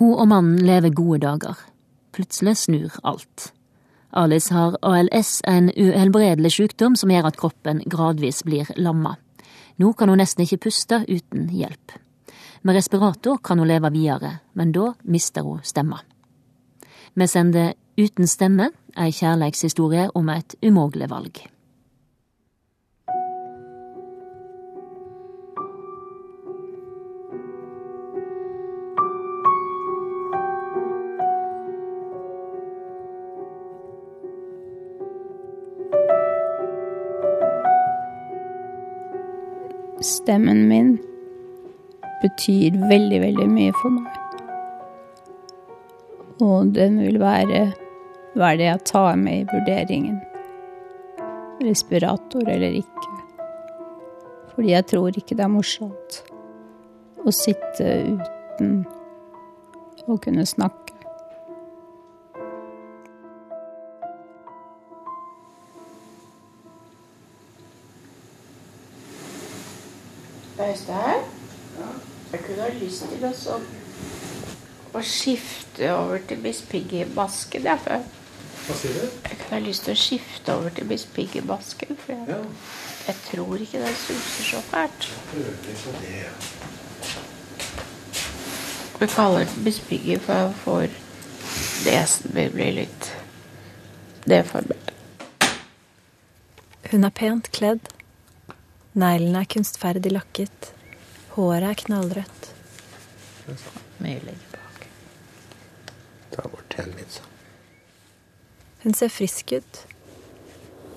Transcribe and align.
Hun 0.00 0.14
og 0.14 0.28
mannen 0.28 0.62
lever 0.66 0.94
gode 0.94 1.20
dager. 1.24 1.58
Plutselig 2.12 2.56
snur 2.56 2.96
alt. 3.04 3.52
Alice 4.12 4.52
har 4.52 4.76
ALS, 4.82 5.40
en 5.48 5.70
uhelbredelig 5.72 6.52
sykdom 6.52 6.96
som 6.96 7.10
gjør 7.10 7.30
at 7.30 7.38
kroppen 7.40 7.80
gradvis 7.88 8.42
blir 8.44 8.68
lamma. 8.76 9.16
Nå 9.80 9.92
kan 9.96 10.12
hun 10.12 10.20
nesten 10.20 10.44
ikke 10.44 10.68
puste 10.68 11.02
uten 11.08 11.48
hjelp. 11.48 11.96
Med 12.62 12.76
respirator 12.76 13.40
kan 13.42 13.58
hun 13.58 13.68
leve 13.68 13.90
videre, 13.92 14.38
men 14.54 14.72
da 14.72 14.92
mister 15.02 15.42
hun 15.42 15.62
stemma. 15.64 16.02
Vi 17.14 17.26
sender 17.26 17.72
Uten 18.00 18.24
stemme, 18.26 18.70
ei 18.96 19.12
kjærleikshistorie 19.12 20.06
om 20.16 20.30
et 20.32 20.54
umågelig 20.64 21.10
valg. 21.10 21.42
Stemmen 40.02 40.64
min 40.68 40.96
betyr 42.22 42.74
veldig, 42.90 43.20
veldig 43.22 43.46
mye 43.50 43.74
for 43.78 43.94
meg. 43.94 44.18
Og 46.42 46.72
den 46.74 46.98
vil 47.04 47.20
være, 47.22 47.60
være 48.34 48.58
det 48.58 48.66
jeg 48.66 48.84
tar 48.90 49.14
med 49.20 49.44
i 49.44 49.46
vurderingen. 49.52 50.18
Respirator 51.62 52.50
eller 52.50 52.80
ikke. 52.82 53.12
Fordi 54.56 54.74
jeg 54.74 54.88
tror 54.90 55.22
ikke 55.22 55.38
det 55.38 55.46
er 55.46 55.54
morsomt 55.54 56.18
å 57.22 57.30
sitte 57.30 57.94
uten 58.18 58.80
å 60.10 60.18
kunne 60.18 60.46
snakke. 60.48 60.81
Øystein? 70.70 71.22
Jeg 72.32 72.40
kunne 72.46 72.62
ha 72.62 72.68
lyst 72.78 73.04
til 73.12 73.24
å, 73.28 73.58
å 74.94 75.02
skifte 75.04 75.90
over 75.94 76.18
til 76.28 76.38
Miss 76.44 76.62
Piggy-basken. 76.70 77.64
Jeg, 77.68 77.80
før. 77.84 78.04
Hva 78.66 78.76
sier 78.78 78.94
du? 78.94 79.06
jeg 79.28 79.38
kunne 79.42 79.58
ha 79.58 79.60
lyst 79.66 79.84
til 79.88 79.92
å 79.96 80.00
skifte 80.00 80.54
over 80.56 80.70
til 80.76 80.86
Miss 80.88 81.04
Piggy-basken. 81.16 81.96
For 82.04 82.14
jeg, 82.14 82.28
Ja, 82.28 82.40
jeg 83.06 83.16
tror 83.28 83.64
ikke 83.66 83.82
den 83.82 83.96
suser 84.06 84.48
så 84.52 84.60
fælt. 84.70 85.08
vi 85.34 85.42
på 85.84 85.94
det. 86.00 86.16
ja. 86.22 86.32
Vi 89.00 89.06
kaller 89.10 89.44
den 89.44 89.64
Miss 89.64 89.80
Piggy, 89.80 90.18
for 90.22 90.52
får 90.64 90.86
nesen 91.84 92.30
min 92.34 92.52
blir 92.54 92.72
litt 92.76 93.08
deformert. 94.30 94.92
Hun 96.92 97.04
er 97.04 97.10
pent 97.10 97.50
kledd. 97.52 97.91
Neglene 98.92 99.40
er 99.40 99.48
kunstferdig 99.48 100.12
lakket. 100.12 100.72
Håret 101.32 101.70
er 101.70 101.78
knallrødt. 101.86 102.48
Mye 104.02 104.18
legger 104.20 104.50
bak. 104.52 104.84
Ta 106.34 106.44
bort 106.52 106.76
igjen 106.76 106.92
litt. 106.98 107.20
Hun 108.82 108.98
ser 108.98 109.12
frisk 109.14 109.54
ut. 109.56 109.80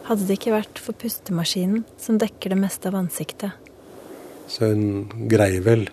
Hadde 0.09 0.27
det 0.27 0.39
ikke 0.39 0.53
vært 0.57 0.81
for 0.81 0.97
pustemaskinen 0.99 1.85
som 2.01 2.19
dekker 2.21 2.51
det 2.53 2.59
meste 2.59 2.91
av 2.91 2.99
ansiktet. 2.99 3.55
Så 4.51 4.69
hun 4.73 5.07
greier 5.31 5.63
vel 5.65 5.87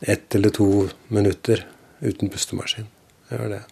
ett 0.00 0.34
eller 0.34 0.54
to 0.54 0.88
minutter 1.08 1.64
uten 2.04 2.30
pustemaskin. 2.30 2.86
Gjør 3.32 3.56
det. 3.56 3.64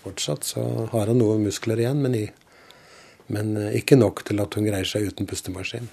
Fortsatt 0.00 0.48
så 0.48 0.64
har 0.90 1.12
han 1.12 1.20
noen 1.20 1.44
muskler 1.44 1.80
igjen, 1.82 2.00
men, 2.02 2.16
i, 2.16 2.26
men 3.30 3.56
eh, 3.56 3.76
ikke 3.80 3.98
nok 3.98 4.24
til 4.26 4.42
at 4.42 4.56
hun 4.58 4.66
greier 4.66 4.88
seg 4.88 5.06
uten 5.10 5.28
pustemaskin. 5.30 5.88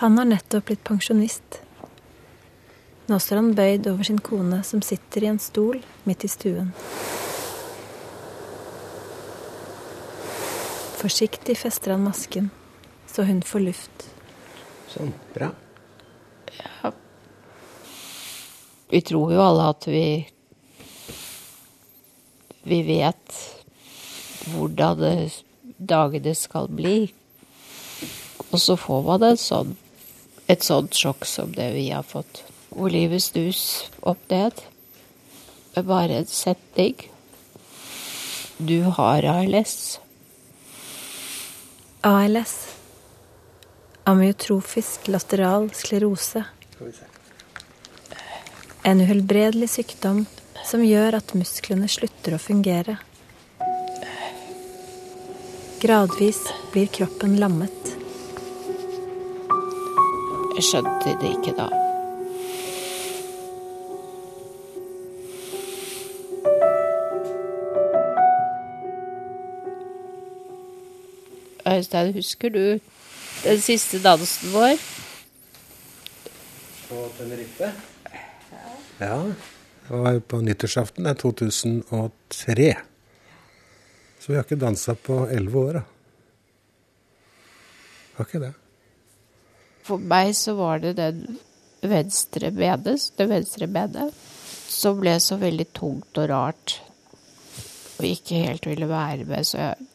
Han 0.00 0.16
har 0.16 0.30
nettopp 0.30 0.70
blitt 0.70 0.84
pensjonist. 0.86 1.60
Nå 3.10 3.18
står 3.20 3.40
han 3.42 3.54
bøyd 3.58 3.88
over 3.90 4.06
sin 4.06 4.20
kone 4.22 4.62
som 4.64 4.80
sitter 4.86 5.26
i 5.26 5.28
en 5.32 5.40
stol 5.42 5.82
midt 6.08 6.24
i 6.24 6.30
stuen. 6.30 6.70
Forsiktig 11.00 11.56
fester 11.58 11.96
han 11.96 12.04
masken, 12.04 12.48
så 13.10 13.26
hun 13.28 13.42
får 13.44 13.66
luft. 13.66 14.06
Sånn, 14.92 15.12
bra. 15.34 15.50
Vi 18.90 19.00
tror 19.06 19.32
jo 19.32 19.40
alle 19.44 19.68
at 19.70 19.86
vi 19.86 20.04
Vi 22.62 22.82
vet 22.84 23.36
hvordan 24.48 24.98
det, 25.00 25.14
dagene 25.76 26.34
skal 26.34 26.68
bli. 26.68 27.12
Og 28.50 28.58
så 28.60 28.76
får 28.76 29.02
man 29.06 29.24
en 29.24 29.40
sånn, 29.40 29.76
et 30.50 30.64
sånt 30.66 30.96
sjokk 30.96 31.26
som 31.28 31.52
det 31.54 31.70
vi 31.76 31.88
har 31.90 32.06
fått. 32.06 32.42
Hvor 32.70 32.90
livet 32.92 33.22
snus 33.22 33.62
opp 34.00 34.22
ned. 34.30 34.62
Med 35.74 35.86
bare 35.86 36.20
en 36.22 36.26
setning. 36.26 36.96
Du 38.58 38.82
har 38.98 39.24
ALS. 39.24 40.00
ALS. 42.02 42.56
Amyotrofisk 44.10 45.08
lateral 45.08 45.70
sklerose. 45.76 46.42
En 48.82 49.00
uhelbredelig 49.00 49.70
sykdom 49.76 50.24
som 50.66 50.82
gjør 50.84 51.18
at 51.20 51.34
musklene 51.36 51.88
slutter 51.88 52.34
å 52.36 52.42
fungere. 52.42 52.98
Gradvis 55.80 56.38
blir 56.72 56.86
kroppen 56.92 57.38
lammet. 57.40 57.92
Jeg 60.58 60.64
skjønte 60.66 61.14
det 61.22 61.30
ikke 61.38 61.54
da. 61.56 61.68
Øystein, 71.70 72.12
husker 72.12 72.52
du 72.52 72.64
den 73.44 73.64
siste 73.64 74.02
dansen 74.04 74.52
vår? 74.52 74.76
På 76.90 77.08
Tenerife? 77.16 77.72
Ja. 79.00 79.16
Det 79.88 80.04
var 80.04 80.18
på 80.18 80.44
nyttårsaften 80.44 81.04
det 81.04 81.16
er 81.16 81.20
2003. 81.24 82.89
Så 84.20 84.32
vi 84.32 84.36
har 84.36 84.44
ikke 84.44 84.60
dansa 84.60 84.94
på 84.94 85.22
elleve 85.32 85.60
år, 85.64 85.78
da. 85.80 85.84
Har 88.18 88.28
ikke 88.28 88.42
det. 88.42 88.52
For 89.88 90.02
meg 90.12 90.34
så 90.36 90.52
var 90.58 90.82
det 90.82 90.98
den 90.98 91.22
venstre 91.80 92.50
benet, 92.52 93.06
det 93.16 93.26
venstre 93.30 93.68
benet, 93.72 94.12
som 94.70 95.00
ble 95.00 95.16
så 95.24 95.38
veldig 95.40 95.66
tungt 95.72 96.20
og 96.20 96.28
rart. 96.28 96.76
Og 97.96 98.04
ikke 98.10 98.42
helt 98.44 98.68
ville 98.68 98.88
være 98.90 99.24
med, 99.28 99.46
så 99.46 99.64
jeg 99.64 99.88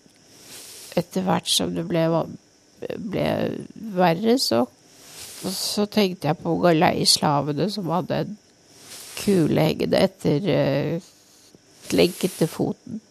Etter 0.95 1.25
hvert 1.25 1.49
som 1.51 1.73
det 1.75 1.83
ble, 1.89 2.05
ble 3.03 3.23
verre, 3.97 4.37
så, 4.39 4.61
så 5.51 5.83
tenkte 5.91 6.29
jeg 6.29 6.37
på 6.39 6.53
å 6.53 6.61
gå 6.63 6.71
lei 6.71 7.03
slavene 7.03 7.65
som 7.67 7.89
hadde 7.91 8.19
en 8.23 8.37
kule 9.17 9.65
hengende 9.67 9.99
etter 10.07 10.47
uh, 10.47 11.09
lenken 11.91 12.31
til 12.37 12.47
foten. 12.47 13.01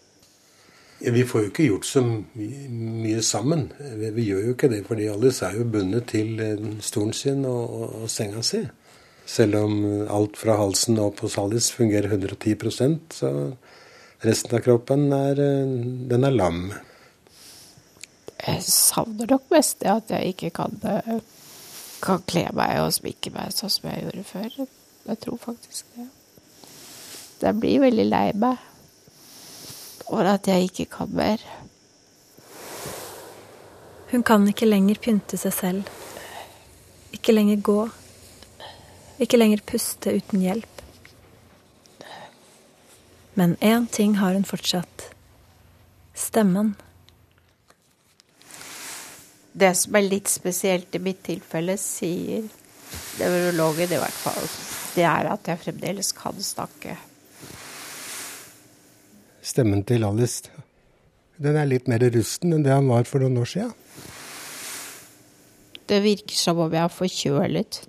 Vi 1.12 1.24
får 1.28 1.42
jo 1.42 1.50
ikke 1.50 1.66
gjort 1.68 1.86
så 1.88 2.00
mye 2.04 3.22
sammen. 3.22 3.66
Vi, 3.98 4.10
vi 4.16 4.28
gjør 4.30 4.46
jo 4.48 4.54
ikke 4.54 4.70
det, 4.72 4.84
fordi 4.88 5.10
Alice 5.12 5.44
er 5.44 5.58
jo 5.58 5.66
bundet 5.68 6.08
til 6.12 6.40
eh, 6.40 6.64
stolen 6.80 7.12
sin 7.12 7.44
og, 7.44 7.62
og, 7.68 8.02
og 8.04 8.10
senga 8.12 8.42
si. 8.46 8.62
Selv 9.26 9.56
om 9.62 9.78
alt 10.12 10.36
fra 10.36 10.56
halsen 10.60 11.00
opp 11.00 11.22
hos 11.24 11.38
Alice 11.40 11.72
fungerer 11.72 12.12
110% 12.12 13.16
så 13.16 13.30
resten 14.24 14.56
av 14.56 14.64
kroppen 14.64 15.12
er, 15.12 15.40
eh, 15.40 15.76
den 16.10 16.24
er 16.24 16.34
lam. 16.34 16.72
Jeg 18.46 18.62
savner 18.62 19.30
nok 19.30 19.48
mest 19.50 19.80
det 19.80 19.90
at 19.92 20.10
jeg 20.10 20.34
ikke 20.34 20.50
kan, 20.50 20.76
eh, 20.84 21.20
kan 22.02 22.22
kle 22.28 22.48
meg 22.52 22.80
og 22.80 22.92
sminke 22.92 23.32
meg 23.32 23.52
sånn 23.52 23.70
som 23.70 23.90
jeg 23.90 24.04
gjorde 24.04 24.24
før. 24.24 24.66
Jeg 25.08 25.18
tror 25.20 25.38
faktisk 25.38 25.84
det. 25.96 26.08
Jeg 27.40 27.60
blir 27.60 27.80
veldig 27.80 28.06
lei 28.08 28.32
meg 28.34 28.56
over 30.14 30.30
at 30.36 30.46
jeg 30.46 30.68
ikke 30.68 30.86
kan 30.94 31.10
mer. 31.10 31.42
Hun 34.12 34.22
kan 34.22 34.46
ikke 34.46 34.68
lenger 34.68 35.00
pynte 35.02 35.38
seg 35.40 35.54
selv. 35.56 35.88
Ikke 37.14 37.34
lenger 37.34 37.58
gå. 37.66 37.80
Ikke 39.18 39.40
lenger 39.40 39.62
puste 39.66 40.14
uten 40.14 40.42
hjelp. 40.44 40.82
Men 43.34 43.56
én 43.58 43.88
ting 43.90 44.14
har 44.20 44.36
hun 44.38 44.46
fortsatt. 44.46 45.08
Stemmen. 46.14 46.76
Det 49.54 49.72
som 49.78 49.98
er 49.98 50.06
litt 50.06 50.30
spesielt 50.30 50.94
i 50.94 51.02
mitt 51.02 51.24
tilfelle, 51.26 51.74
sier 51.78 52.46
nevrologen 53.18 53.90
i 53.90 53.98
hvert 53.98 54.22
fall, 54.22 54.46
det 54.94 55.06
er 55.06 55.30
at 55.30 55.50
jeg 55.50 55.62
fremdeles 55.62 56.14
kan 56.14 56.38
snakke. 56.42 56.94
Stemmen 59.44 59.82
til 59.84 60.06
Alice 60.06 60.48
den 61.36 61.56
er 61.58 61.66
litt 61.66 61.88
mer 61.90 62.02
rusten 62.14 62.54
enn 62.54 62.62
det 62.62 62.70
han 62.70 62.86
var 62.86 63.06
for 63.08 63.24
noen 63.24 63.40
år 63.42 63.50
siden. 63.50 63.72
Det 65.84 65.98
virker 66.04 66.38
som 66.38 66.60
om 66.62 66.72
jeg 66.72 66.80
er 66.80 66.92
forkjølet. 66.94 67.80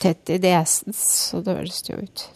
Tett 0.00 0.32
i 0.32 0.36
nesen, 0.40 0.94
så 0.96 1.40
det 1.44 1.56
høres 1.56 1.80
det 1.86 1.94
jo 1.94 2.04
ut. 2.04 2.26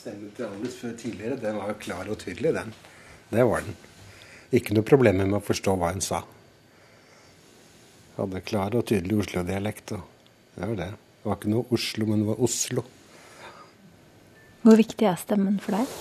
Stemmen 0.00 0.30
til 0.36 0.46
Alice 0.46 0.78
før 0.80 0.94
tidligere, 1.00 1.40
den 1.40 1.58
var 1.60 1.72
jo 1.72 1.80
klar 1.80 2.12
og 2.12 2.20
tydelig, 2.20 2.54
den. 2.56 2.70
Det 3.32 3.48
var 3.48 3.66
den. 3.66 3.74
Ikke 4.56 4.76
noe 4.76 4.86
problemer 4.86 5.26
med 5.26 5.40
å 5.40 5.44
forstå 5.44 5.74
hva 5.80 5.90
hun 5.92 6.04
sa. 6.04 6.22
Hadde 8.16 8.44
klar 8.44 8.76
og 8.76 8.86
tydelig 8.88 9.24
Oslo-dialekt. 9.24 9.96
Det 10.54 10.70
var 10.70 10.78
det. 10.78 10.92
Det 11.20 11.28
var 11.28 11.36
ikke 11.40 11.52
noe 11.52 11.76
Oslo, 11.76 12.08
men 12.08 12.22
det 12.22 12.30
var 12.30 12.46
Oslo. 12.48 12.86
Hvor 14.60 14.76
viktig 14.76 15.08
er 15.08 15.20
stemmen 15.20 15.60
for 15.60 15.76
deg? 15.80 16.00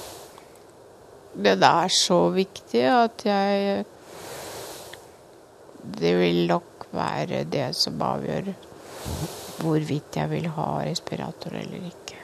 Den 1.34 1.64
er 1.64 1.92
så 1.94 2.20
viktig 2.34 2.82
at 2.90 3.26
jeg 3.26 3.86
Det 6.00 6.14
vil 6.18 6.48
nok 6.50 6.88
være 6.92 7.44
det 7.50 7.70
som 7.78 8.02
avgjør 8.02 8.50
hvorvidt 9.60 10.16
jeg 10.16 10.30
vil 10.32 10.48
ha 10.56 10.68
respirator 10.88 11.56
eller 11.60 11.90
ikke. 11.90 12.18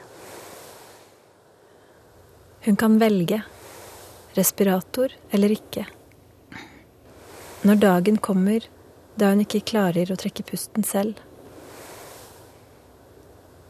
Hun 2.66 2.76
kan 2.76 2.96
velge 3.00 3.42
respirator 4.36 5.12
eller 5.30 5.54
ikke. 5.54 5.86
Når 7.66 7.80
dagen 7.82 8.18
kommer 8.18 8.66
da 9.16 9.30
hun 9.32 9.44
ikke 9.44 9.64
klarer 9.70 10.12
å 10.12 10.18
trekke 10.20 10.44
pusten 10.46 10.84
selv. 10.86 11.20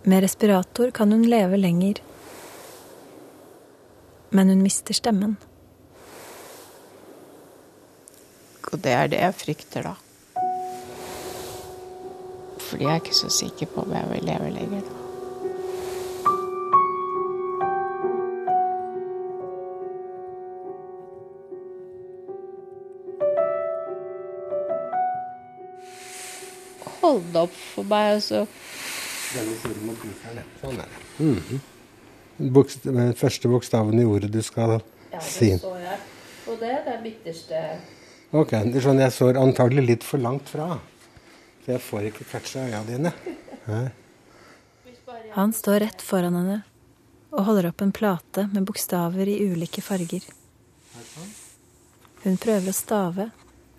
Med 0.06 0.22
respirator 0.24 0.90
kan 0.94 1.12
hun 1.14 1.26
leve 1.26 1.58
lenger, 1.58 2.00
men 4.30 4.48
hun 4.48 4.62
mister 4.62 4.94
stemmen. 4.94 5.36
Og 8.72 8.82
det 8.84 8.92
er 8.92 9.06
det 9.08 9.20
jeg 9.22 9.34
frykter, 9.34 9.82
da. 9.82 9.94
Fordi 12.66 12.84
jeg 12.84 12.90
er 12.90 13.00
ikke 13.00 13.14
så 13.14 13.28
sikker 13.30 13.66
på 13.66 13.80
om 13.86 13.92
jeg 13.94 14.08
vil 14.10 14.24
leve 14.26 14.50
lenger 14.50 14.80
da. 14.80 15.02
Hold 27.00 27.36
opp 27.38 27.54
for 27.54 27.86
meg, 27.86 28.16
altså. 28.18 28.42
Denne 29.36 29.56
siden 29.62 29.86
må 29.86 29.94
bruke 30.02 30.34
den. 30.34 30.52
Sånn 30.60 30.84
er 30.84 30.90
det. 30.90 31.08
Mm 31.22 31.40
Bokst 31.46 31.75
den 32.38 33.14
første 33.16 33.48
bokstaven 33.48 34.00
i 34.00 34.04
ordet 34.04 34.30
du 34.32 34.42
skal 34.44 34.78
si. 35.22 35.52
Ja, 35.52 35.56
det 35.56 35.60
så 35.62 35.74
jeg 35.80 35.98
Og 36.46 36.58
det. 36.60 36.74
Det 36.86 36.92
er 36.92 37.02
midterste 37.02 37.62
Ok, 38.36 38.50
det 38.50 38.76
er 38.76 38.84
sånn 38.84 39.00
Jeg 39.00 39.14
står 39.14 39.38
antagelig 39.40 39.84
litt 39.86 40.04
for 40.04 40.20
langt 40.20 40.50
fra. 40.50 40.76
Så 41.64 41.72
jeg 41.72 41.82
får 41.82 42.08
ikke 42.10 42.26
catcha 42.30 42.66
øya 42.66 42.82
dine. 42.86 43.12
Nei. 43.66 43.86
Han 45.36 45.52
står 45.54 45.80
rett 45.84 46.02
foran 46.02 46.34
henne 46.36 46.60
og 47.36 47.44
holder 47.48 47.70
opp 47.70 47.82
en 47.84 47.92
plate 47.94 48.46
med 48.52 48.66
bokstaver 48.68 49.28
i 49.28 49.38
ulike 49.44 49.82
farger. 49.84 50.24
Hun 52.24 52.38
prøver 52.40 52.70
å 52.70 52.76
stave 52.76 53.28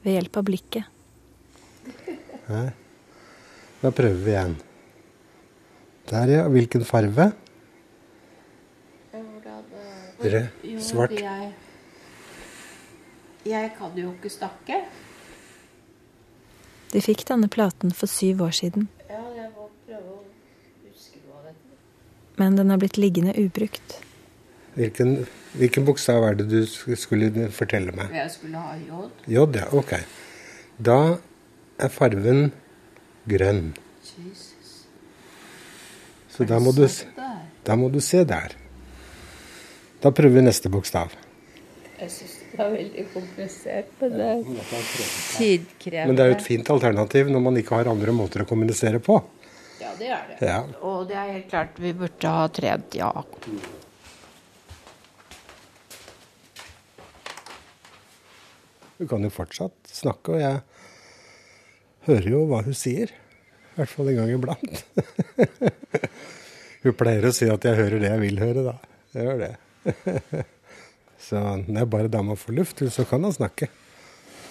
ved 0.03 0.13
hjelp 0.13 0.39
av 0.39 0.45
blikket. 0.47 0.85
Nei. 2.47 2.67
Da 3.81 3.91
prøver 3.93 4.21
vi 4.23 4.33
igjen. 4.33 4.55
Der, 6.07 6.31
ja. 6.31 6.45
Hvilken 6.51 6.85
farge? 6.87 7.31
Rød? 10.19 10.47
Svart? 10.81 11.11
Jeg, 11.11 11.51
jeg 13.45 13.71
kan 13.77 13.97
jo 13.97 14.11
ikke 14.15 14.29
snakke. 14.33 14.79
De 16.93 17.01
fikk 17.03 17.25
denne 17.29 17.49
platen 17.51 17.91
for 17.93 18.07
syv 18.09 18.41
år 18.47 18.55
siden, 18.55 18.87
Ja, 19.09 19.19
jeg 19.35 19.49
må 19.55 19.67
prøve 19.85 20.13
å 20.15 20.19
huske 20.87 21.19
noe 21.25 21.39
av 21.41 21.49
dette. 21.49 21.77
men 22.39 22.55
den 22.57 22.69
har 22.69 22.77
blitt 22.81 22.97
liggende 22.97 23.33
ubrukt. 23.37 23.97
Hvilken, 24.77 25.25
hvilken 25.57 25.85
bokstav 25.85 26.23
er 26.23 26.35
det 26.37 26.49
du 26.51 26.59
skulle 26.95 27.49
fortelle 27.51 27.91
meg? 27.97 28.11
Jeg 28.13 28.31
skulle 28.31 28.57
ha 28.61 28.75
J. 28.77 29.09
J, 29.27 29.45
ja. 29.57 29.67
Ok. 29.73 29.93
Da 30.79 31.17
er 31.79 31.89
farven 31.89 32.51
grønn. 33.27 33.73
Jesus. 34.03 34.85
Så 36.29 36.45
da 36.45 36.59
må, 36.61 36.71
du, 36.71 36.85
da 37.65 37.75
må 37.75 37.89
du 37.89 37.99
se 38.01 38.23
der. 38.23 38.53
Da 40.01 40.11
prøver 40.13 40.37
vi 40.37 40.45
neste 40.45 40.69
bokstav. 40.69 41.15
Jeg 41.97 42.11
syns 42.13 42.33
det 42.51 42.57
var 42.59 42.69
veldig 42.73 43.03
komplisert, 43.13 43.89
men 44.01 44.13
det 44.13 44.27
er 44.27 44.43
tidkrevende. 45.37 46.05
Men 46.11 46.19
det 46.19 46.23
er 46.23 46.29
jo 46.29 46.35
et 46.37 46.45
fint 46.45 46.69
alternativ 46.73 47.31
når 47.33 47.43
man 47.47 47.57
ikke 47.57 47.79
har 47.79 47.89
andre 47.89 48.13
måter 48.13 48.43
å 48.43 48.47
kommunisere 48.49 49.01
på. 49.01 49.17
Ja, 49.81 49.91
det 49.97 50.11
er 50.13 50.29
det. 50.29 50.37
Ja. 50.45 50.61
Og 50.85 51.09
det 51.09 51.17
er 51.17 51.33
helt 51.33 51.49
klart 51.49 51.81
vi 51.81 51.95
burde 51.97 52.33
ha 52.33 52.45
trent, 52.53 52.97
ja. 52.97 53.11
Du 58.97 59.05
kan 59.09 59.25
jo 59.25 59.33
fortsatt 59.33 59.93
snakke, 59.93 60.37
og 60.37 60.41
jeg 60.41 60.61
hører 62.09 62.33
jo 62.33 62.47
hva 62.49 62.63
hun 62.65 62.77
sier. 62.77 63.13
I 63.73 63.81
hvert 63.81 63.93
fall 63.93 64.09
en 64.13 64.21
gang 64.21 64.33
iblant. 64.33 64.83
hun 66.85 66.97
pleier 66.97 67.29
å 67.29 67.33
si 67.33 67.49
at 67.49 67.65
jeg 67.65 67.77
hører 67.77 68.01
det 68.01 68.13
jeg 68.13 68.27
vil 68.29 68.45
høre, 68.45 68.69
da. 68.71 68.77
Jeg 69.13 69.29
gjør 69.29 69.41
det. 69.45 69.55
Så 71.27 71.41
det 71.67 71.81
er 71.81 71.89
bare 71.89 72.11
dama 72.11 72.35
får 72.39 72.55
luft, 72.55 72.83
så 72.93 73.05
kan 73.09 73.23
han 73.25 73.33
snakke. 73.33 73.67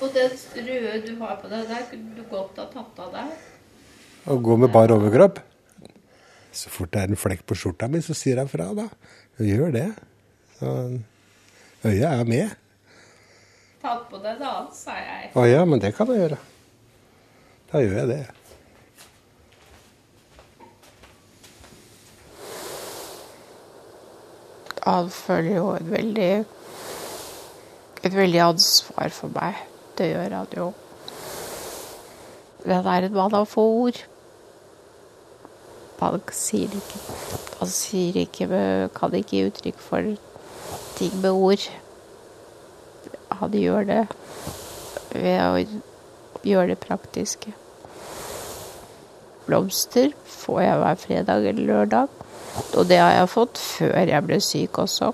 Og 0.02 0.10
det 0.12 0.26
røde 0.56 0.98
du 1.06 1.12
har 1.22 1.38
på 1.40 1.48
deg 1.48 1.68
der, 1.70 1.84
kunne 1.90 2.16
du 2.16 2.24
godt 2.28 2.58
ha 2.60 2.66
tatt 2.72 2.98
av 3.00 3.14
deg. 3.14 3.36
Og 4.32 4.42
gå 4.44 4.56
med 4.60 4.72
bar 4.74 4.92
overkropp. 4.92 5.38
Så 6.56 6.72
fort 6.72 6.92
det 6.92 7.04
er 7.04 7.12
en 7.12 7.20
flekk 7.20 7.44
på 7.48 7.56
skjorta 7.56 7.88
mi, 7.88 8.02
så 8.04 8.16
sier 8.16 8.40
jeg 8.42 8.50
fra, 8.50 8.68
da. 8.76 8.88
Hun 9.38 9.48
gjør 9.48 9.72
det. 9.76 9.88
Så 10.58 10.72
øyet 11.86 12.08
er 12.10 12.28
med. 12.28 12.56
Tatt 13.84 14.08
på 14.10 14.20
deg 14.20 14.40
det 14.40 14.48
annet, 14.50 14.76
sa 14.76 14.96
jeg. 14.98 15.30
Å 15.36 15.46
ja, 15.48 15.62
men 15.68 15.80
det 15.80 15.92
kan 15.96 16.10
jeg 16.12 16.24
gjøre. 16.24 16.40
Da 17.70 17.84
gjør 17.84 17.98
jeg 18.02 18.10
det. 18.12 18.22
Han 24.86 25.10
føler 25.10 25.56
jo 25.56 25.70
et 25.74 25.88
veldig 25.90 26.32
et 28.06 28.14
veldig 28.14 28.42
ansvar 28.44 29.10
for 29.14 29.32
meg. 29.34 29.58
Det 29.98 30.12
gjør 30.12 30.34
han 30.36 30.52
jo. 30.56 30.66
Han 32.66 32.86
er 32.92 33.06
en 33.06 33.16
mann 33.16 33.34
av 33.34 33.48
få 33.50 33.64
ord. 33.80 33.98
Han 36.00 36.20
sier 36.34 36.70
ikke 36.76 37.00
Han 37.56 37.70
sier 37.72 38.18
ikke 38.20 38.46
kan 38.94 39.14
ikke 39.16 39.32
gi 39.32 39.44
uttrykk 39.48 39.78
for 39.80 40.10
ting 40.98 41.14
med 41.22 41.30
ord. 41.32 41.62
Han 43.40 43.56
gjør 43.56 43.88
det 43.88 44.02
ved 45.14 45.40
å 45.40 45.64
gjøre 46.46 46.74
det 46.74 46.82
praktiske. 46.84 47.54
Blomster 49.46 50.12
får 50.28 50.60
jeg 50.66 50.78
hver 50.82 51.00
fredag 51.00 51.48
eller 51.48 51.70
lørdag. 51.72 52.25
Og 52.76 52.88
det 52.88 52.98
har 53.00 53.12
jeg 53.12 53.28
fått 53.32 53.58
før 53.58 54.10
jeg 54.10 54.24
ble 54.26 54.40
syk 54.40 54.78
også. 54.78 55.12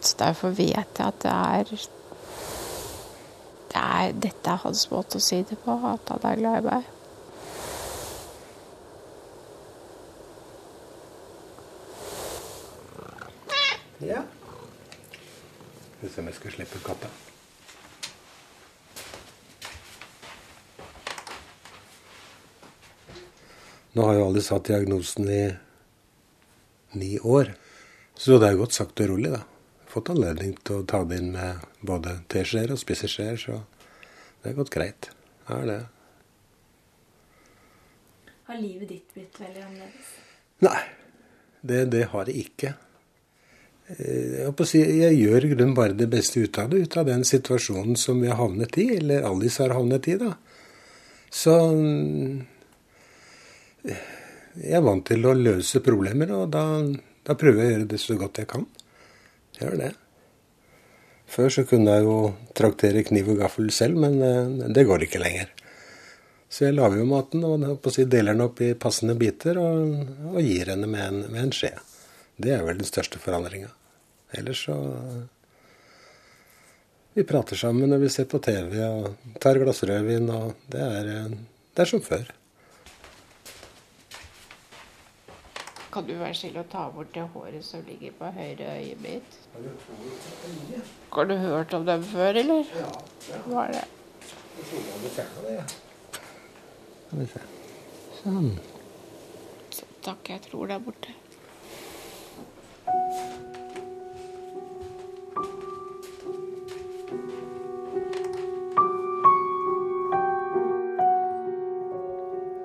Så 0.00 0.16
derfor 0.18 0.54
vet 0.56 0.98
jeg 0.98 1.06
at 1.06 1.22
det 1.22 1.32
er, 1.32 1.64
det 3.70 3.82
er 3.82 4.12
Dette 4.26 4.50
er 4.50 4.62
hans 4.64 4.86
måte 4.90 5.20
å 5.20 5.24
si 5.24 5.42
det 5.46 5.58
på, 5.64 5.76
at 5.92 6.10
han 6.10 6.26
er 6.32 6.40
glad 6.40 6.62
i 6.62 6.66
meg. 6.70 6.88
Ja. 14.00 14.22
Skal 15.96 16.08
vi 16.08 16.14
se 16.14 16.22
om 16.22 16.30
jeg 16.32 16.40
skal 16.40 16.56
slippe 16.56 16.80
katta. 16.84 17.10
Nå 24.00 24.06
har 24.06 24.14
jo 24.16 24.28
alle 24.30 24.40
satt 24.40 24.64
diagnosen 24.64 25.26
i 25.28 25.42
ni 26.96 27.18
år, 27.20 27.50
så 28.16 28.38
det 28.40 28.48
er 28.48 28.56
godt 28.56 28.72
sagt 28.72 29.00
og 29.04 29.10
rolig, 29.10 29.28
da. 29.34 29.42
Fått 29.92 30.08
anledning 30.14 30.54
til 30.64 30.78
å 30.78 30.84
ta 30.88 31.02
det 31.04 31.18
inn 31.20 31.34
med 31.34 31.66
både 31.84 32.14
teskjeer 32.32 32.70
og 32.72 32.78
spiseskjeer, 32.80 33.36
så 33.42 33.58
det 34.40 34.48
har 34.48 34.54
gått 34.56 34.70
greit. 34.72 35.10
Det 35.44 35.58
er 35.58 35.66
det. 35.68 35.76
Har 38.48 38.62
livet 38.62 38.88
ditt 38.94 39.12
blitt 39.18 39.36
veldig 39.42 39.64
annerledes? 39.66 40.14
Nei, 40.64 40.80
det, 41.60 41.82
det 41.92 42.00
har 42.14 42.30
det 42.30 42.36
ikke. 42.40 42.70
Eh, 43.98 44.46
Jeg, 44.46 44.70
si, 44.70 44.80
jeg 45.02 45.18
gjør 45.18 45.44
i 45.44 45.50
grunnen 45.52 45.74
bare 45.76 45.98
det 45.98 46.08
beste 46.14 46.40
ut 46.40 46.62
av 46.62 46.72
det, 46.72 46.86
ut 46.86 46.96
av 46.96 47.10
den 47.10 47.26
situasjonen 47.28 48.00
som 48.00 48.24
vi 48.24 48.32
har 48.32 48.40
havnet 48.40 48.80
i, 48.80 48.94
eller 48.96 49.28
Alice 49.28 49.60
har 49.60 49.76
havnet 49.76 50.08
i. 50.08 50.16
da. 50.24 50.38
Så 51.28 51.58
Jeg 53.84 54.76
er 54.76 54.84
vant 54.84 55.06
til 55.06 55.24
å 55.24 55.36
løse 55.36 55.82
problemer, 55.84 56.32
og 56.36 56.50
da, 56.52 56.64
da 57.26 57.36
prøver 57.38 57.62
jeg 57.62 57.70
å 57.70 57.74
gjøre 57.76 57.90
det 57.94 58.00
så 58.02 58.16
godt 58.20 58.42
jeg 58.42 58.50
kan. 58.50 58.66
Gjør 59.60 59.76
det. 59.80 59.90
Før 61.30 61.52
så 61.54 61.64
kunne 61.68 61.94
jeg 61.94 62.06
jo 62.08 62.18
traktere 62.58 63.04
kniv 63.06 63.30
og 63.30 63.42
gaffel 63.44 63.70
selv, 63.74 64.00
men 64.02 64.18
eh, 64.26 64.70
det 64.74 64.86
går 64.88 65.06
ikke 65.06 65.22
lenger. 65.22 65.52
Så 66.50 66.64
jeg 66.66 66.74
lager 66.74 66.98
jo 66.98 67.06
maten 67.06 67.44
og 67.46 67.84
deler 68.10 68.34
den 68.34 68.42
opp 68.42 68.58
i 68.66 68.72
passende 68.74 69.14
biter 69.14 69.60
og, 69.62 69.92
og 70.32 70.40
gir 70.42 70.72
henne 70.72 70.88
med 70.90 71.04
en, 71.04 71.20
med 71.30 71.44
en, 71.44 71.52
skje. 71.54 71.70
Det 72.34 72.56
er 72.56 72.64
vel 72.66 72.80
den 72.80 72.88
største 72.88 73.20
forandringa. 73.22 73.70
Ellers 74.34 74.64
så 74.66 74.74
Vi 77.14 77.22
prater 77.26 77.58
sammen 77.58 77.90
når 77.90 78.02
vi 78.04 78.10
ser 78.10 78.26
på 78.30 78.38
TV 78.42 78.74
og 78.86 79.38
tar 79.42 79.58
et 79.58 79.62
glass 79.62 79.82
rødvin, 79.86 80.28
og 80.30 80.66
det 80.70 80.82
er, 80.82 81.30
det 81.30 81.82
er 81.82 81.90
som 81.90 82.02
før. 82.02 82.26
Kan 85.90 86.06
du 86.06 86.12
være 86.14 86.34
snill 86.38 86.54
å 86.60 86.62
ta 86.70 86.84
bort 86.94 87.10
det 87.14 87.24
håret 87.34 87.64
som 87.66 87.80
ligger 87.82 88.12
på 88.14 88.28
høyre 88.30 88.66
øyet 88.78 89.00
mitt? 89.02 89.38
Har 91.10 91.26
du 91.26 91.34
hørt 91.34 91.74
om 91.74 91.86
dem 91.86 92.04
før, 92.06 92.38
eller? 92.38 92.68
Ja. 92.78 92.90
Hva 93.48 93.64
er 93.66 93.72
det? 93.74 93.86
Skal 97.08 97.18
vi 97.18 97.26
se. 97.32 97.42
Sånn. 98.20 98.52
Så, 99.74 99.90
takk, 100.06 100.30
jeg 100.30 100.46
tror 100.46 100.70
det 100.70 100.78
er 100.78 100.86
borte. 100.86 101.16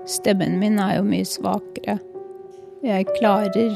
Stemmen 0.06 0.60
min 0.62 0.78
er 0.78 1.00
jo 1.00 1.08
mye 1.10 1.26
svakere. 1.26 1.98
Jeg 2.86 3.08
klarer 3.18 3.72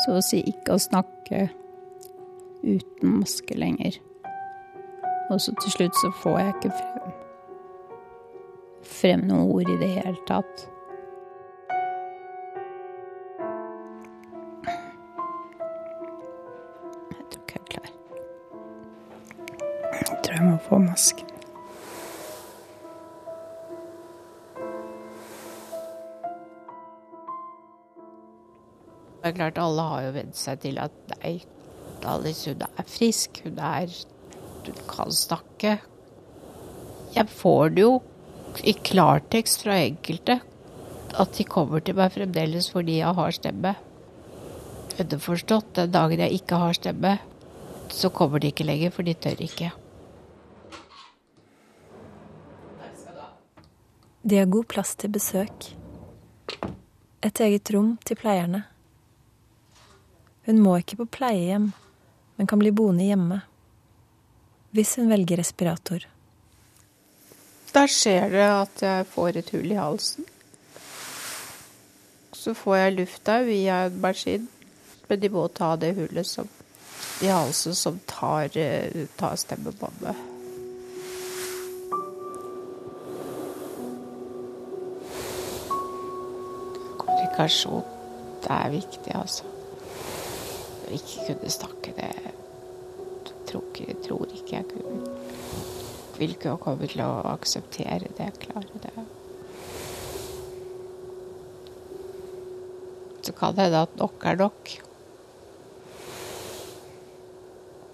så 0.00 0.14
å 0.16 0.20
si 0.24 0.38
ikke 0.48 0.78
å 0.78 0.80
snakke 0.80 1.42
uten 2.64 3.18
maske 3.18 3.52
lenger. 3.52 3.98
Og 5.28 5.40
så 5.44 5.52
til 5.60 5.74
slutt 5.74 5.98
så 6.00 6.08
får 6.22 6.38
jeg 6.38 6.54
ikke 6.54 6.70
frem, 6.78 7.10
frem 8.94 9.26
noen 9.28 9.50
ord 9.52 9.68
i 9.68 9.76
det 9.82 9.90
hele 9.98 10.16
tatt. 10.30 10.64
Jeg 17.12 17.28
tror 17.34 17.44
ikke 17.44 17.58
jeg 17.58 17.60
er 17.60 17.68
klar. 17.76 17.92
Jeg 19.98 20.16
tror 20.16 20.34
jeg 20.38 20.48
må 20.48 20.56
få 20.70 20.80
masken. 20.88 21.31
Det 29.22 29.30
er 29.30 29.36
klart 29.36 29.58
Alle 29.62 29.82
har 29.86 30.06
jo 30.08 30.14
vent 30.16 30.38
seg 30.38 30.62
til 30.64 30.78
at 30.82 30.94
nei, 31.14 31.36
Alice 32.10 32.50
hun 32.50 32.64
er 32.66 32.88
frisk, 32.90 33.38
hun 33.44 33.60
er 33.62 33.92
Hun 34.66 34.80
kan 34.90 35.12
snakke. 35.14 35.76
Jeg 37.14 37.28
får 37.30 37.74
det 37.76 37.82
jo 37.82 37.92
i 38.66 38.74
klartekst 38.74 39.62
fra 39.64 39.78
enkelte 39.80 40.40
at 41.18 41.34
de 41.36 41.44
kommer 41.44 41.82
til 41.84 41.96
meg 41.98 42.12
fremdeles 42.14 42.70
fordi 42.72 42.98
jeg 43.00 43.14
har 43.18 43.34
stemme. 43.36 43.74
Underforstått, 45.02 45.74
den 45.76 45.94
dagen 45.94 46.22
jeg 46.22 46.40
ikke 46.40 46.60
har 46.62 46.76
stemme, 46.78 47.16
så 47.92 48.10
kommer 48.10 48.40
de 48.40 48.52
ikke 48.52 48.66
lenger, 48.66 48.90
for 48.94 49.06
de 49.06 49.14
tør 49.14 49.42
ikke. 49.44 49.70
De 54.22 54.38
har 54.38 54.46
god 54.46 54.68
plass 54.70 54.94
til 54.96 55.10
besøk. 55.10 55.72
Et 57.22 57.40
eget 57.40 57.74
rom 57.74 57.96
til 58.06 58.16
pleierne. 58.16 58.64
Hun 60.46 60.58
må 60.58 60.74
ikke 60.80 60.98
på 61.04 61.06
pleiehjem, 61.18 61.68
men 62.36 62.48
kan 62.50 62.58
bli 62.58 62.72
boende 62.74 63.06
hjemme. 63.06 63.42
Hvis 64.74 64.96
hun 64.98 65.10
velger 65.12 65.38
respirator. 65.38 66.08
Da 67.72 67.84
skjer 67.88 68.32
det 68.32 68.48
at 68.48 68.82
jeg 68.82 69.06
får 69.12 69.38
et 69.38 69.52
hull 69.54 69.70
i 69.70 69.78
halsen. 69.78 70.26
Så 72.32 72.56
får 72.58 72.76
jeg 72.76 72.96
lufta 72.96 73.38
via 73.46 73.84
en 73.86 74.00
maskin, 74.02 74.48
men 75.08 75.22
de 75.22 75.30
må 75.30 75.46
ta 75.54 75.76
det 75.78 75.92
hullet 76.00 76.26
som, 76.26 76.50
i 77.22 77.30
halsen 77.30 77.76
som 77.78 78.00
tar, 78.10 78.50
eh, 78.58 79.06
tar 79.16 79.38
stemmebåndet. 79.38 80.28
Kommunikasjon, 86.98 87.88
det 88.42 88.54
er 88.58 88.76
viktig, 88.80 89.14
altså 89.14 89.51
ikke 90.96 91.26
kunne 91.28 91.50
snakke 91.50 91.94
det 91.96 92.12
tror 93.52 93.64
ikke, 93.74 93.96
tror 94.06 94.28
ikke 94.32 94.56
jeg 94.56 94.68
kunne. 94.70 95.18
Vil 96.18 96.34
ikke 96.36 96.56
komme 96.62 96.88
til 96.88 97.02
å 97.04 97.10
akseptere 97.32 98.12
det, 98.16 98.30
klare 98.40 98.80
det. 98.84 98.94
Så 103.22 103.34
kan 103.38 103.54
det 103.54 103.68
hende 103.68 103.84
at 103.86 104.00
nok 104.00 104.26
er 104.26 104.40
nok. 104.40 104.72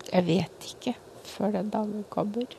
Jeg 0.08 0.24
vet 0.24 0.70
ikke 0.70 0.96
før 1.28 1.52
den 1.58 1.74
dagen 1.74 2.06
kommer. 2.12 2.56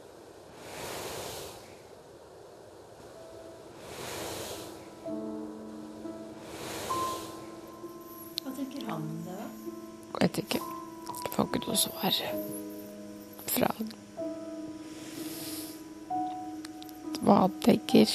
Noe 11.69 11.77
svar 11.77 12.15
fra. 13.45 13.69
Hva 17.21 17.35
han 17.43 17.55
tenker. 17.61 18.09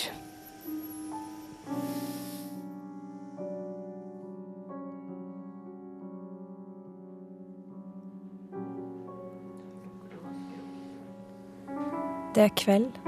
Det 12.34 12.42
er 12.42 12.54
kveld. 12.58 12.98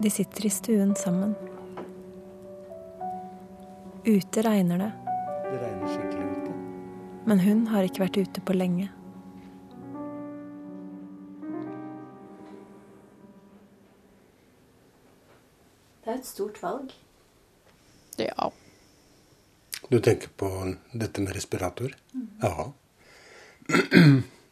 De 0.00 0.08
sitter 0.08 0.46
i 0.48 0.54
stuen 0.54 0.96
sammen. 0.96 1.36
Ute 4.08 4.46
regner 4.48 4.86
det. 4.86 4.90
Det 5.50 5.60
regner 5.60 5.92
skikkelig. 5.92 6.29
Men 7.26 7.42
hun 7.44 7.66
har 7.70 7.86
ikke 7.86 8.04
vært 8.04 8.18
ute 8.20 8.42
på 8.44 8.56
lenge. 8.56 8.88
Det 16.00 16.08
er 16.08 16.18
et 16.18 16.26
stort 16.26 16.58
valg. 16.62 16.92
Ja. 18.18 18.50
Du 19.90 19.98
tenker 20.00 20.30
på 20.36 20.50
dette 20.92 21.22
med 21.22 21.36
respirator? 21.36 21.92
Ja. 22.42 22.70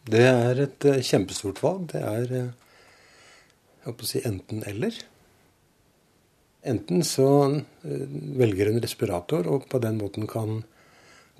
Det 0.09 0.25
er 0.25 0.63
et 0.65 0.85
eh, 0.89 1.03
kjempestort 1.05 1.61
valg. 1.61 1.89
Det 1.93 2.01
er 2.01 2.31
eh, 2.33 2.51
jeg 3.79 3.91
håper 3.91 4.07
å 4.07 4.09
si 4.09 4.23
enten-eller. 4.25 4.97
Enten 6.69 7.05
så 7.07 7.29
eh, 7.49 8.07
velger 8.41 8.73
hun 8.73 8.81
respirator 8.83 9.47
og 9.53 9.69
på 9.71 9.81
den 9.85 10.01
måten 10.01 10.29
kan, 10.31 10.63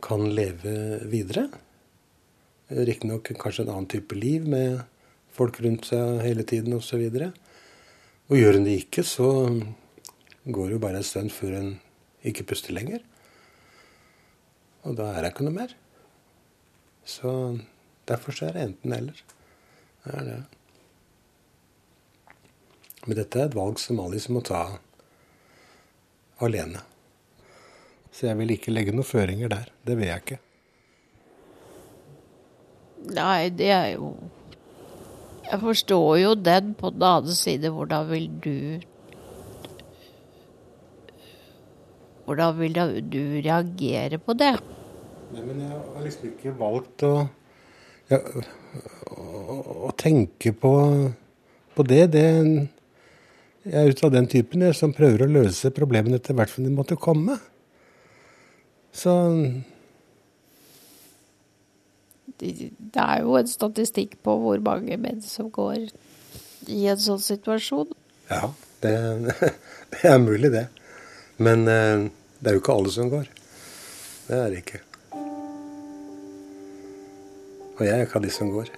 kan 0.05 0.25
leve 0.35 1.01
videre. 1.11 1.49
Riktignok 2.69 3.33
kanskje 3.41 3.65
en 3.65 3.73
annen 3.73 3.91
type 3.91 4.17
liv 4.19 4.47
med 4.49 4.83
folk 5.35 5.61
rundt 5.65 5.89
seg 5.89 6.23
hele 6.25 6.45
tiden 6.49 6.77
osv. 6.77 7.05
Og, 7.09 7.21
så 7.21 7.31
og 8.29 8.37
gjør 8.37 8.59
hun 8.59 8.67
det 8.67 8.79
ikke, 8.83 9.05
så 9.07 9.29
går 10.45 10.67
det 10.67 10.77
jo 10.77 10.83
bare 10.83 11.01
en 11.01 11.07
stund 11.07 11.33
før 11.33 11.57
hun 11.57 11.71
ikke 12.29 12.47
puster 12.51 12.77
lenger. 12.77 13.01
Og 14.85 14.97
da 14.99 15.11
er 15.13 15.25
det 15.25 15.33
ikke 15.33 15.47
noe 15.47 15.57
mer. 15.57 15.73
Så 17.09 17.31
derfor 18.09 18.37
så 18.37 18.49
er 18.49 18.57
det 18.57 18.67
enten-eller. 18.69 19.25
Det 20.05 20.15
er 20.15 20.29
det. 20.29 20.39
Men 23.07 23.17
dette 23.17 23.41
er 23.41 23.49
et 23.49 23.57
valg 23.57 23.81
som 23.81 24.01
Alice 24.03 24.33
må 24.33 24.43
ta 24.45 24.63
alene. 26.45 26.85
Så 28.19 28.27
jeg 28.27 28.39
vil 28.41 28.51
ikke 28.51 28.73
legge 28.75 28.91
noen 28.91 29.07
føringer 29.07 29.51
der. 29.53 29.69
Det 29.87 29.95
vil 29.95 30.09
jeg 30.09 30.23
ikke. 30.25 30.39
Nei, 33.15 33.49
det 33.55 33.69
er 33.71 33.87
jo 33.95 34.17
Jeg 35.49 35.61
forstår 35.63 36.17
jo 36.19 36.33
den 36.35 36.73
på 36.77 36.91
den 36.91 37.05
annen 37.07 37.37
side. 37.39 37.71
Hvordan 37.71 38.09
vil 38.11 38.27
du 38.43 38.81
Hvordan 42.27 42.59
vil 42.59 42.75
du 43.09 43.23
reagere 43.47 44.19
på 44.19 44.35
det? 44.37 44.57
Nei, 45.33 45.45
men 45.45 45.63
jeg 45.63 45.71
har 45.71 46.03
liksom 46.05 46.27
ikke 46.29 46.53
valgt 46.59 47.05
å, 47.07 47.13
ja, 48.11 48.19
å, 49.15 49.57
å 49.89 49.93
tenke 49.97 50.53
på, 50.53 50.73
på 51.73 51.87
det. 51.89 52.03
det. 52.13 52.27
Jeg 53.65 53.79
er 53.79 53.95
ut 53.95 54.05
av 54.05 54.13
den 54.13 54.29
typen 54.29 54.67
jeg, 54.67 54.77
som 54.77 54.93
prøver 54.97 55.25
å 55.25 55.31
løse 55.39 55.73
problemene 55.73 56.21
etter 56.21 56.37
hvert 56.37 56.53
som 56.53 56.67
de 56.67 56.75
måtte 56.75 56.99
komme. 57.01 57.39
Så 58.93 59.15
Det 62.39 62.71
er 62.95 63.23
jo 63.25 63.35
en 63.39 63.51
statistikk 63.51 64.19
på 64.23 64.37
hvor 64.39 64.61
mange 64.63 64.97
menn 65.01 65.23
som 65.23 65.51
går 65.51 65.89
i 66.69 66.85
en 66.87 67.01
sånn 67.01 67.23
situasjon. 67.23 67.91
ja, 68.31 68.53
det, 68.83 68.95
det 69.95 70.05
er 70.05 70.19
mulig, 70.23 70.53
det. 70.53 70.67
Men 71.39 71.67
eh, 71.69 72.11
det 72.39 72.51
er 72.51 72.59
jo 72.59 72.63
ikke 72.63 72.77
alle 72.79 72.93
som 72.95 73.11
går. 73.11 73.31
Det 74.29 74.37
er 74.37 74.53
det 74.53 74.63
ikke. 74.63 74.83
Og 77.79 77.87
jeg 77.87 77.95
er 77.95 78.07
ikke 78.07 78.21
av 78.21 78.27
de 78.27 78.35
som 78.35 78.51
går. 78.51 78.71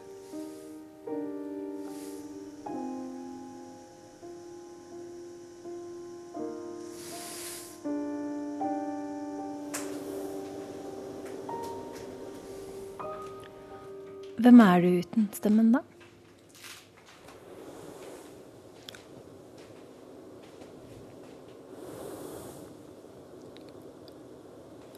Hvem 14.50 14.60
er 14.60 14.80
du 14.82 14.86
uten 14.98 15.28
stemmen, 15.30 15.66
da? 15.70 15.78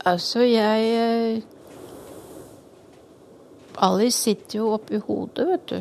Altså, 0.08 0.40
jeg 0.40 0.86
eh, 1.02 1.42
Alice 3.76 4.22
sitter 4.22 4.58
jo 4.62 4.72
oppi 4.78 5.02
hodet, 5.04 5.46
vet 5.52 5.68
du. 5.68 5.76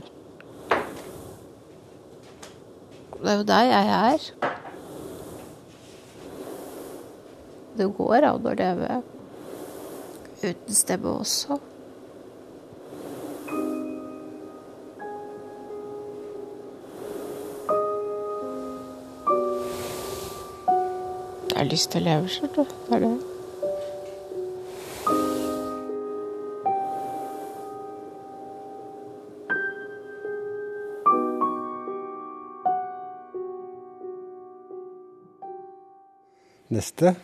Det 3.24 3.32
er 3.32 3.40
jo 3.40 3.50
der 3.56 3.72
jeg 3.72 3.88
er. 4.04 4.30
Det 7.80 7.92
går 8.04 8.32
an 8.36 8.52
å 8.52 8.60
leve 8.66 9.04
uten 10.44 10.82
stemme 10.84 11.20
også. 11.24 11.64
Har 21.72 21.78
lyst 21.78 21.94
til 21.94 22.02
å 22.02 22.04
leve, 22.04 22.28
så 22.28 22.48
Det 22.52 22.66
er 22.92 23.00
det. 23.00 23.18
Neste. 36.72 37.16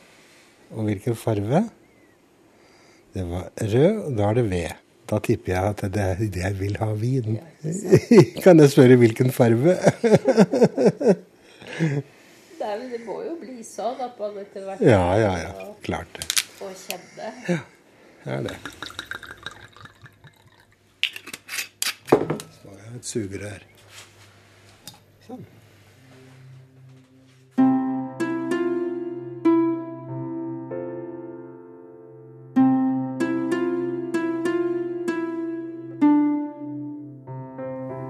Og 0.71 0.83
hvilken 0.83 1.15
farve? 1.15 1.69
Det 3.13 3.23
var 3.27 3.49
rød, 3.61 4.03
og 4.05 4.17
da 4.17 4.29
er 4.29 4.33
det 4.33 4.49
ved. 4.49 4.71
Da 5.07 5.19
tipper 5.19 5.53
jeg 5.53 5.63
at 5.63 5.81
det 5.93 6.01
er 6.03 6.15
det 6.19 6.43
jeg 6.43 6.59
vil 6.59 6.77
ha 6.79 6.91
vin. 6.93 7.39
kan 8.43 8.59
jeg 8.59 8.69
spørre 8.71 8.95
hvilken 8.99 9.31
farve? 9.31 9.77
Det 12.67 12.99
må 13.05 13.21
jo 13.23 13.37
bli 13.39 13.61
sånn 13.63 14.01
at 14.03 14.17
man 14.19 14.35
etter 14.41 14.65
hvert 14.67 14.81
ja, 14.83 15.03
ja, 15.15 15.31
ja. 15.39 15.67
Klart 15.85 16.09
det. 16.17 16.25
får 16.57 16.73
kjenne. 16.81 17.29
Det 18.25 18.33
er 18.33 18.41
det. 18.43 18.57
Så 22.11 22.67
har 22.67 22.81
jeg 22.81 22.95
et 22.99 23.07
sugerør. 23.13 23.63
Sånn. 25.27 25.45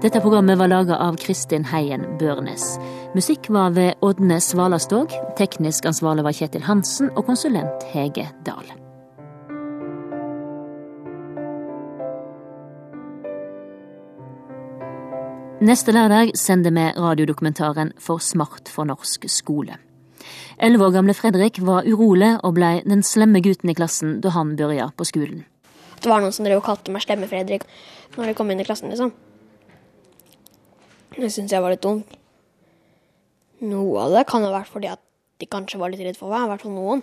Dette 0.08 0.22
programmet 0.24 0.56
var 0.58 0.70
laga 0.72 0.96
av 0.96 1.16
Kristin 1.20 1.66
Heien 1.68 2.06
Børnes. 2.18 2.62
Musikk 3.12 3.50
var 3.52 3.74
ved 3.76 4.00
Ådne 4.00 4.38
Svalastog, 4.40 5.12
teknisk 5.36 5.84
ansvarlig 5.84 6.24
var 6.24 6.32
Kjetil 6.38 6.64
Hansen 6.64 7.10
og 7.10 7.26
konsulent 7.26 7.84
Hege 7.90 8.24
Dahl. 8.46 8.70
Neste 15.60 15.92
lørdag 15.92 16.32
sender 16.40 16.72
vi 16.72 16.88
radiodokumentaren 16.96 17.92
For 18.00 18.16
smart 18.16 18.72
for 18.72 18.88
norsk 18.88 19.28
skole. 19.28 19.76
Elleve 20.56 20.88
år 20.88 20.96
gamle 20.96 21.20
Fredrik 21.20 21.60
var 21.60 21.84
urolig 21.84 22.38
og 22.40 22.56
blei 22.56 22.78
den 22.88 23.04
slemme 23.04 23.44
gutten 23.44 23.68
i 23.68 23.76
klassen 23.76 24.22
da 24.24 24.32
han 24.32 24.56
begynte 24.56 24.88
på 24.96 25.12
skolen. 25.12 25.44
Det 26.00 26.08
var 26.08 26.24
noen 26.24 26.32
som 26.32 26.48
drev 26.48 26.62
og 26.62 26.68
kalte 26.72 26.96
meg 26.96 27.04
Slemme-Fredrik 27.04 27.68
når 28.16 28.30
de 28.30 28.38
kom 28.40 28.48
inn 28.48 28.64
i 28.64 28.64
klassen, 28.64 28.88
liksom. 28.88 29.12
Det 31.18 31.30
syns 31.34 31.50
jeg 31.50 31.62
var 31.62 31.74
litt 31.74 31.82
dumt. 31.82 32.06
Noe 33.66 34.04
av 34.04 34.14
det 34.14 34.26
kan 34.30 34.44
ha 34.46 34.52
vært 34.54 34.70
fordi 34.70 34.90
at 34.92 35.02
de 35.42 35.46
kanskje 35.50 35.80
var 35.80 35.90
litt 35.90 36.02
redd 36.02 36.18
for 36.18 36.30
meg, 36.30 36.46
i 36.46 36.50
hvert 36.52 36.62
fall 36.62 36.76
noen. 36.76 37.02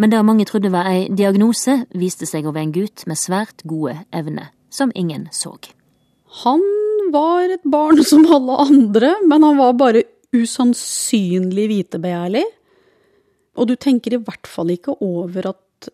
Men 0.00 0.12
det 0.12 0.20
mange 0.24 0.46
trodde 0.48 0.70
var 0.72 0.88
ei 0.88 1.08
diagnose, 1.12 1.82
viste 1.90 2.28
seg 2.28 2.46
å 2.46 2.52
være 2.54 2.68
en 2.68 2.76
gutt 2.76 3.04
med 3.10 3.18
svært 3.20 3.64
gode 3.68 3.96
evner, 4.14 4.52
som 4.72 4.92
ingen 4.96 5.26
så. 5.34 5.56
Han 6.44 6.62
var 7.12 7.52
et 7.52 7.64
barn 7.68 8.00
som 8.06 8.24
alle 8.28 8.56
andre, 8.68 9.14
men 9.26 9.44
han 9.44 9.60
var 9.60 9.76
bare 9.80 10.04
usannsynlig 10.36 11.66
vitebegjærlig. 11.72 12.44
Og 13.58 13.68
du 13.68 13.74
tenker 13.80 14.14
i 14.14 14.22
hvert 14.22 14.48
fall 14.48 14.70
ikke 14.72 14.94
over 15.04 15.50
at, 15.50 15.90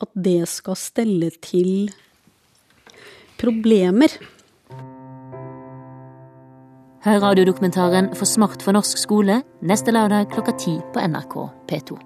at 0.00 0.12
det 0.14 0.42
skal 0.48 0.78
stelle 0.78 1.30
til 1.44 1.90
problemer. 3.40 4.14
Hør 7.00 7.20
radiodokumentaren 7.20 8.10
For 8.12 8.28
smart 8.28 8.62
for 8.62 8.76
norsk 8.76 8.98
skole 9.00 9.38
neste 9.64 9.94
lørdag 9.96 10.28
klokka 10.34 10.52
ti 10.60 10.74
på 10.92 11.00
NRK 11.00 11.36
P2. 11.70 11.96